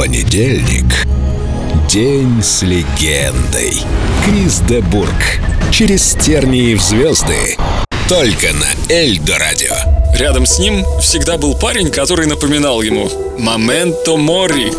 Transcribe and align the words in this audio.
Понедельник. 0.00 1.06
День 1.86 2.42
с 2.42 2.62
легендой. 2.62 3.74
Крис 4.24 4.62
де 4.66 4.80
Бург. 4.80 5.12
Через 5.70 6.14
тернии 6.14 6.74
в 6.74 6.80
звезды. 6.80 7.58
Только 8.08 8.54
на 8.54 8.90
Эльдо 8.90 9.38
Радио. 9.38 9.99
Рядом 10.20 10.44
с 10.44 10.58
ним 10.58 10.84
всегда 11.00 11.38
был 11.38 11.54
парень, 11.54 11.90
который 11.90 12.26
напоминал 12.26 12.82
ему 12.82 13.10
«Моменто 13.38 14.18
мори». 14.18 14.70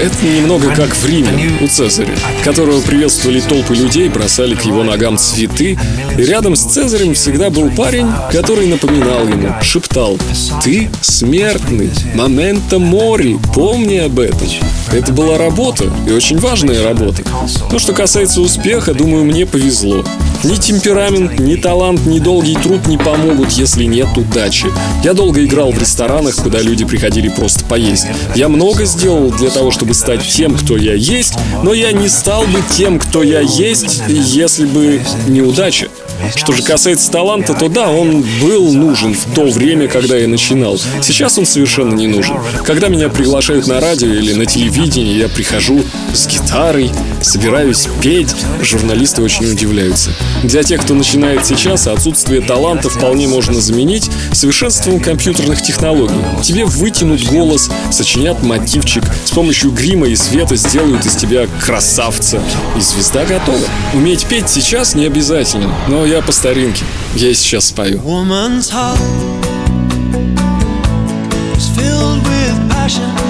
Это 0.00 0.24
немного 0.24 0.72
как 0.72 0.94
в 0.94 1.04
Риме 1.04 1.58
у 1.60 1.66
Цезаря, 1.66 2.14
которого 2.44 2.80
приветствовали 2.80 3.40
толпы 3.40 3.74
людей, 3.74 4.08
бросали 4.08 4.54
к 4.54 4.62
его 4.62 4.84
ногам 4.84 5.18
цветы, 5.18 5.76
и 6.16 6.22
рядом 6.22 6.54
с 6.54 6.62
Цезарем 6.62 7.14
всегда 7.14 7.50
был 7.50 7.70
парень, 7.70 8.06
который 8.30 8.68
напоминал 8.68 9.26
ему, 9.26 9.52
шептал 9.60 10.16
«Ты 10.62 10.88
смертный, 11.02 11.90
моменто 12.14 12.78
мори, 12.78 13.36
помни 13.52 13.96
об 13.96 14.20
этом». 14.20 14.46
Это 14.92 15.12
была 15.12 15.38
работа, 15.38 15.92
и 16.08 16.12
очень 16.12 16.38
важная 16.38 16.84
работа. 16.84 17.24
Но 17.72 17.80
что 17.80 17.92
касается 17.92 18.40
успеха, 18.40 18.94
думаю, 18.94 19.24
мне 19.24 19.44
повезло. 19.44 20.04
Ни 20.44 20.56
темперамент, 20.56 21.40
ни 21.40 21.56
талант, 21.56 22.04
ни 22.04 22.18
долгий 22.18 22.54
труд 22.54 22.86
не 22.86 22.98
помогут, 22.98 23.52
если 23.52 23.84
нет 23.84 24.08
удачи. 24.14 24.66
Я 25.02 25.14
долго 25.14 25.42
играл 25.42 25.72
в 25.72 25.78
ресторанах, 25.78 26.36
куда 26.36 26.60
люди 26.60 26.84
приходили 26.84 27.28
просто 27.28 27.64
поесть. 27.64 28.06
Я 28.34 28.50
много 28.50 28.84
сделал 28.84 29.30
для 29.30 29.48
того, 29.48 29.70
чтобы 29.70 29.94
стать 29.94 30.20
тем, 30.22 30.54
кто 30.54 30.76
я 30.76 30.92
есть, 30.92 31.34
но 31.62 31.72
я 31.72 31.92
не 31.92 32.08
стал 32.08 32.42
бы 32.42 32.60
тем, 32.76 32.98
кто 32.98 33.22
я 33.22 33.40
есть, 33.40 34.02
если 34.06 34.66
бы 34.66 35.00
не 35.28 35.40
удача. 35.40 35.88
Что 36.36 36.52
же 36.52 36.62
касается 36.62 37.10
таланта, 37.10 37.54
то 37.54 37.68
да, 37.68 37.88
он 37.90 38.24
был 38.40 38.72
нужен 38.72 39.14
в 39.14 39.24
то 39.34 39.44
время, 39.46 39.88
когда 39.88 40.16
я 40.16 40.28
начинал. 40.28 40.78
Сейчас 41.02 41.38
он 41.38 41.46
совершенно 41.46 41.94
не 41.94 42.06
нужен. 42.06 42.36
Когда 42.64 42.88
меня 42.88 43.08
приглашают 43.08 43.66
на 43.66 43.80
радио 43.80 44.08
или 44.08 44.34
на 44.34 44.46
телевидении, 44.46 45.18
я 45.18 45.28
прихожу 45.28 45.82
с 46.12 46.26
гитарой, 46.26 46.90
собираюсь 47.20 47.88
петь, 48.02 48.34
журналисты 48.62 49.22
очень 49.22 49.50
удивляются. 49.50 50.10
Для 50.42 50.62
тех, 50.62 50.82
кто 50.82 50.94
начинает 50.94 51.44
сейчас, 51.46 51.86
отсутствие 51.86 52.40
таланта 52.40 52.88
вполне 52.88 53.28
можно 53.28 53.60
заменить 53.60 54.10
совершенством 54.32 55.00
компьютерных 55.00 55.62
технологий. 55.62 56.14
Тебе 56.42 56.64
вытянут 56.64 57.22
голос, 57.24 57.70
сочинят 57.90 58.42
мотивчик, 58.42 59.04
с 59.24 59.30
помощью 59.30 59.70
грима 59.70 60.08
и 60.08 60.16
света 60.16 60.56
сделают 60.56 61.06
из 61.06 61.16
тебя 61.16 61.46
красавца, 61.60 62.40
и 62.76 62.80
звезда 62.80 63.24
готова. 63.24 63.64
Уметь 63.94 64.26
петь 64.26 64.48
сейчас 64.48 64.94
не 64.94 65.06
обязательно, 65.06 65.72
но 65.88 66.04
я 66.04 66.20
по 66.20 66.32
старинке. 66.32 66.84
Я 67.14 67.30
и 67.30 67.34
сейчас 67.34 67.66
спою. 67.66 68.02
biggest 72.94 73.23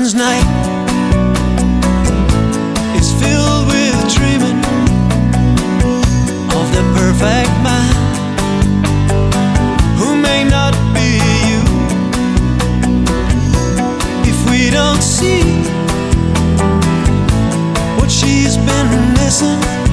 woman's 0.00 0.14
night 0.14 0.46
is 2.96 3.12
filled 3.20 3.66
with 3.66 4.14
dreaming 4.14 4.56
of 6.56 6.66
the 6.74 6.82
perfect 6.96 7.52
man 7.62 7.92
who 9.98 10.16
may 10.16 10.42
not 10.42 10.72
be 10.94 11.20
you. 11.50 11.60
If 14.24 14.50
we 14.50 14.70
don't 14.70 15.02
see 15.02 15.42
what 17.98 18.10
she's 18.10 18.56
been 18.56 19.12
missing. 19.14 19.89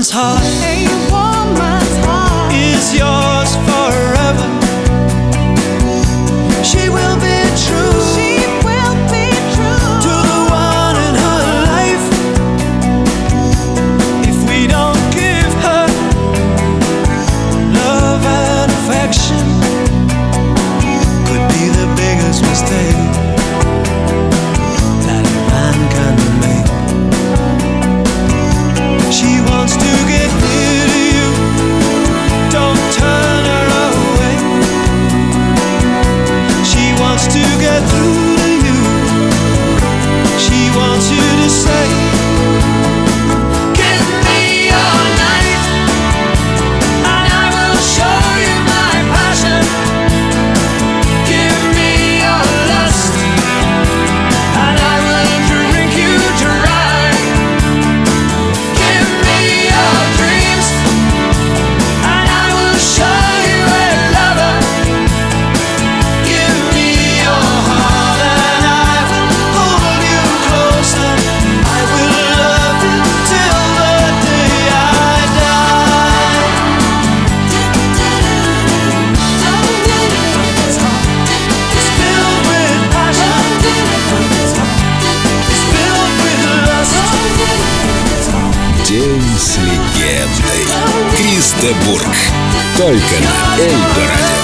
one's 0.00 0.10
heart. 0.10 0.99
Легендой. 91.60 91.60
Крис 91.60 91.70
де 91.70 91.74
Бург. 91.86 92.16
Только 92.76 93.20
на 93.20 93.62
Эльдо 93.62 94.39